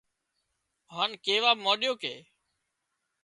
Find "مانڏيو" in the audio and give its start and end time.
1.63-1.93